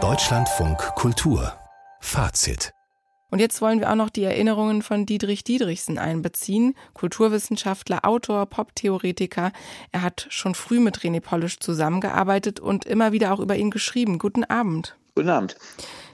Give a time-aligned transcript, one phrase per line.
[0.00, 1.52] Deutschlandfunk Kultur
[2.00, 2.70] Fazit
[3.30, 9.50] und jetzt wollen wir auch noch die Erinnerungen von Dietrich Diedrichsen einbeziehen, Kulturwissenschaftler, Autor, Poptheoretiker.
[9.90, 14.18] Er hat schon früh mit René Polisch zusammengearbeitet und immer wieder auch über ihn geschrieben.
[14.20, 14.96] Guten Abend.
[15.18, 15.56] Guten Abend.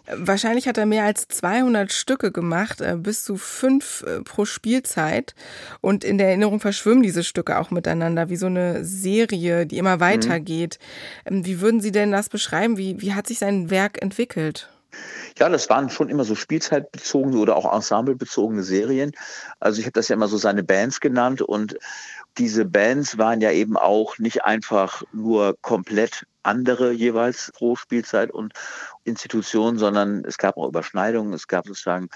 [0.06, 5.34] Wahrscheinlich hat er mehr als 200 Stücke gemacht, äh, bis zu fünf äh, pro Spielzeit.
[5.82, 10.00] Und in der Erinnerung verschwimmen diese Stücke auch miteinander, wie so eine Serie, die immer
[10.00, 10.78] weitergeht.
[11.28, 11.44] Mhm.
[11.44, 12.78] Wie würden Sie denn das beschreiben?
[12.78, 14.70] Wie, wie hat sich sein Werk entwickelt?
[15.38, 19.12] Ja, das waren schon immer so spielzeitbezogene oder auch ensemblebezogene Serien.
[19.60, 21.76] Also ich habe das ja immer so seine Bands genannt und
[22.38, 28.52] diese Bands waren ja eben auch nicht einfach nur komplett andere jeweils pro Spielzeit und
[29.04, 31.32] Institution, sondern es gab auch Überschneidungen.
[31.32, 32.08] Es gab sozusagen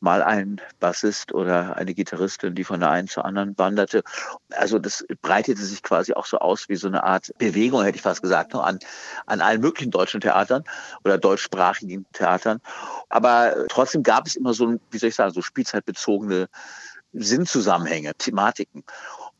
[0.00, 4.02] mal einen Bassist oder eine Gitarristin, die von der einen zur anderen wanderte.
[4.50, 8.02] Also das breitete sich quasi auch so aus wie so eine Art Bewegung, hätte ich
[8.02, 8.78] fast gesagt, an,
[9.26, 10.64] an allen möglichen deutschen Theatern
[11.04, 12.60] oder deutschsprachigen Theatern.
[13.08, 16.48] Aber trotzdem gab es immer so, wie soll ich sagen, so spielzeitbezogene
[17.12, 18.84] Sinnzusammenhänge, Thematiken.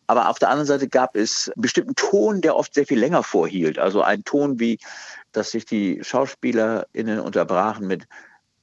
[0.07, 3.23] Aber auf der anderen Seite gab es einen bestimmten Ton, der oft sehr viel länger
[3.23, 3.79] vorhielt.
[3.79, 4.79] Also ein Ton wie,
[5.33, 8.07] dass sich die SchauspielerInnen unterbrachen mit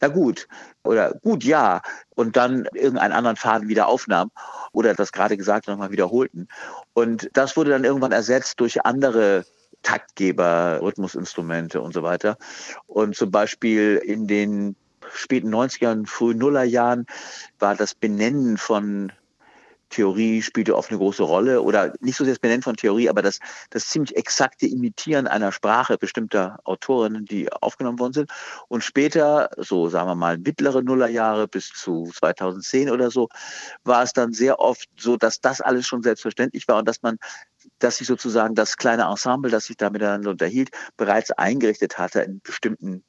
[0.03, 0.49] na gut
[0.83, 1.81] oder gut ja
[2.15, 4.31] und dann irgendeinen anderen Faden wieder aufnahm
[4.73, 6.49] oder das gerade Gesagte nochmal wiederholten.
[6.93, 9.45] Und das wurde dann irgendwann ersetzt durch andere
[9.81, 12.37] Taktgeber, Rhythmusinstrumente und so weiter.
[12.85, 14.75] Und zum Beispiel in den
[15.13, 17.05] späten 90ern, frühen Nullerjahren
[17.59, 19.13] war das Benennen von
[19.93, 23.21] Theorie spielte oft eine große Rolle oder nicht so sehr das Benennen von Theorie, aber
[23.21, 28.31] das, das ziemlich exakte Imitieren einer Sprache bestimmter Autorinnen, die aufgenommen worden sind.
[28.67, 33.29] Und später, so sagen wir mal mittlere Nullerjahre bis zu 2010 oder so,
[33.83, 37.17] war es dann sehr oft so, dass das alles schon selbstverständlich war und dass man
[37.79, 42.41] dass sich sozusagen das kleine Ensemble, das sich da miteinander unterhielt, bereits eingerichtet hatte in
[42.41, 43.03] bestimmten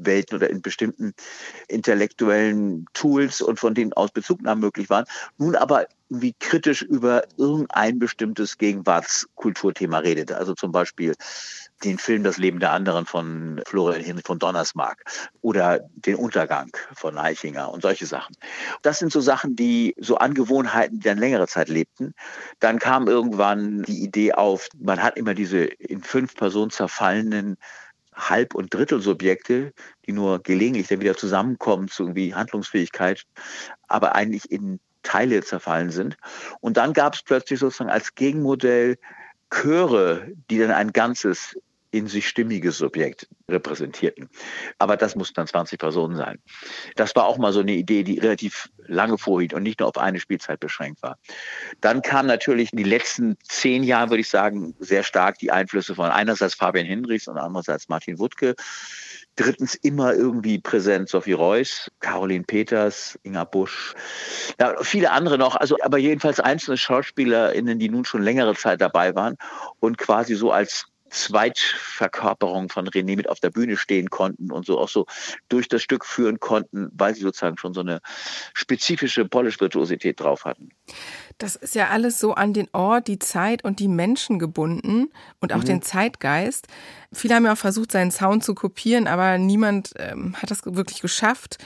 [0.00, 1.14] Theoriewelten oder in bestimmten
[1.68, 5.04] intellektuellen Tools und von denen aus Bezugnahmen möglich waren,
[5.38, 10.36] nun aber irgendwie kritisch über irgendein bestimmtes Gegenwartskulturthema redete.
[10.36, 11.14] Also zum Beispiel
[11.84, 15.04] den Film Das Leben der anderen von Florian Henry von Donnersmarck
[15.40, 18.34] oder den Untergang von Eichinger und solche Sachen.
[18.82, 22.12] Das sind so Sachen, die so Angewohnheiten, die dann längere Zeit lebten.
[22.58, 27.56] Dann kam irgendwann die Idee auf, man hat immer diese in fünf Personen zerfallenen
[28.28, 29.72] Halb- und Drittelsubjekte,
[30.06, 33.24] die nur gelegentlich dann wieder zusammenkommen zu irgendwie Handlungsfähigkeit,
[33.88, 36.16] aber eigentlich in Teile zerfallen sind.
[36.60, 38.98] Und dann gab es plötzlich sozusagen als Gegenmodell
[39.50, 41.56] Chöre, die dann ein Ganzes
[41.90, 44.28] in sich stimmiges Subjekt repräsentierten.
[44.78, 46.38] Aber das mussten dann 20 Personen sein.
[46.96, 49.98] Das war auch mal so eine Idee, die relativ lange vorhielt und nicht nur auf
[49.98, 51.18] eine Spielzeit beschränkt war.
[51.80, 55.94] Dann kam natürlich in die letzten zehn Jahre, würde ich sagen, sehr stark die Einflüsse
[55.94, 58.54] von einerseits Fabian Hinrichs und andererseits Martin Wuttke.
[59.36, 63.94] Drittens immer irgendwie präsent Sophie Reuss, Caroline Peters, Inga Busch,
[64.58, 69.14] ja, viele andere noch, also aber jedenfalls einzelne SchauspielerInnen, die nun schon längere Zeit dabei
[69.14, 69.36] waren
[69.78, 74.78] und quasi so als Zweitverkörperung von René mit auf der Bühne stehen konnten und so
[74.78, 75.06] auch so
[75.48, 78.00] durch das Stück führen konnten, weil sie sozusagen schon so eine
[78.54, 80.70] spezifische Polish-Virtuosität drauf hatten.
[81.38, 85.10] Das ist ja alles so an den Ort, die Zeit und die Menschen gebunden
[85.40, 85.66] und auch mhm.
[85.66, 86.68] den Zeitgeist.
[87.12, 91.00] Viele haben ja auch versucht, seinen Sound zu kopieren, aber niemand ähm, hat das wirklich
[91.00, 91.58] geschafft.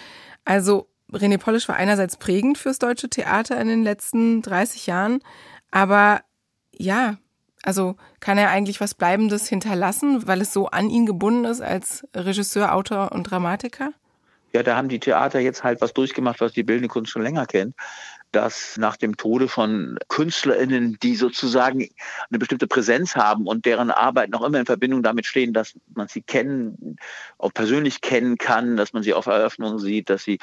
[0.44, 5.20] Also René Polish war einerseits prägend fürs deutsche Theater in den letzten 30 Jahren,
[5.70, 6.22] aber
[6.76, 7.18] ja,
[7.64, 12.06] also kann er eigentlich was Bleibendes hinterlassen, weil es so an ihn gebunden ist als
[12.14, 13.92] Regisseur, Autor und Dramatiker?
[14.52, 17.46] Ja, da haben die Theater jetzt halt was durchgemacht, was die bildende Kunst schon länger
[17.46, 17.74] kennt
[18.34, 21.88] dass nach dem Tode von KünstlerInnen, die sozusagen
[22.28, 26.08] eine bestimmte Präsenz haben und deren Arbeit noch immer in Verbindung damit stehen, dass man
[26.08, 26.96] sie kennen,
[27.38, 30.38] auch persönlich kennen kann, dass man sie auf Eröffnungen sieht, dass sie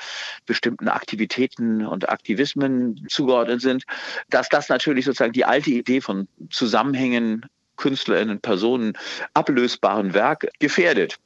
[0.46, 3.84] bestimmten Aktivitäten und Aktivismen zugeordnet sind,
[4.30, 7.46] dass das natürlich sozusagen die alte Idee von Zusammenhängen
[7.78, 8.94] KünstlerInnen, Personen,
[9.34, 11.18] ablösbaren Werk gefährdet.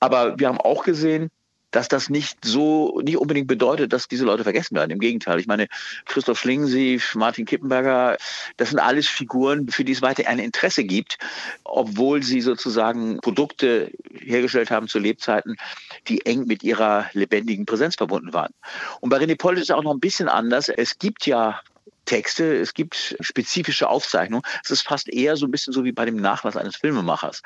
[0.00, 1.30] Aber wir haben auch gesehen,
[1.70, 4.90] dass das nicht so, nicht unbedingt bedeutet, dass diese Leute vergessen werden.
[4.90, 5.38] Im Gegenteil.
[5.38, 5.66] Ich meine,
[6.06, 8.16] Christoph Schlingensief, Martin Kippenberger,
[8.56, 11.18] das sind alles Figuren, für die es weiter ein Interesse gibt,
[11.64, 15.56] obwohl sie sozusagen Produkte hergestellt haben zu Lebzeiten,
[16.08, 18.52] die eng mit ihrer lebendigen Präsenz verbunden waren.
[19.00, 20.68] Und bei René Poll ist es auch noch ein bisschen anders.
[20.68, 21.60] Es gibt ja
[22.08, 24.42] Texte, es gibt spezifische Aufzeichnungen.
[24.64, 27.42] Es ist fast eher so ein bisschen so wie bei dem Nachlass eines Filmemachers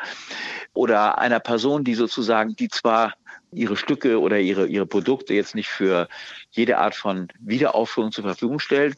[0.74, 3.14] oder einer Person, die sozusagen, die zwar
[3.52, 6.08] ihre Stücke oder ihre, ihre Produkte jetzt nicht für
[6.50, 8.96] jede Art von Wiederaufführung zur Verfügung stellt,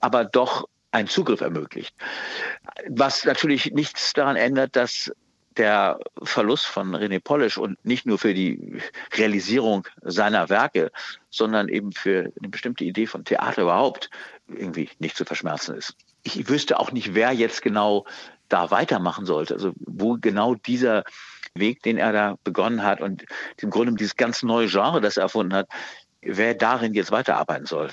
[0.00, 1.94] aber doch einen Zugriff ermöglicht.
[2.88, 5.10] Was natürlich nichts daran ändert, dass
[5.56, 8.80] der Verlust von René Polish und nicht nur für die
[9.12, 10.90] Realisierung seiner Werke,
[11.30, 14.10] sondern eben für eine bestimmte Idee von Theater überhaupt
[14.48, 15.94] irgendwie nicht zu verschmerzen ist.
[16.22, 18.04] Ich wüsste auch nicht, wer jetzt genau
[18.48, 21.04] da weitermachen sollte, also wo genau dieser
[21.54, 23.24] Weg, den er da begonnen hat und
[23.60, 25.68] im Grunde dieses ganz neue Genre, das er erfunden hat,
[26.20, 27.90] wer darin jetzt weiterarbeiten soll.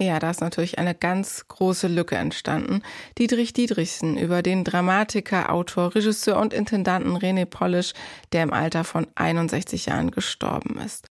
[0.00, 2.82] Ja, da ist natürlich eine ganz große Lücke entstanden.
[3.18, 7.94] Dietrich Dietrichsen über den Dramatiker, Autor, Regisseur und Intendanten René Polish,
[8.32, 11.08] der im Alter von 61 Jahren gestorben ist.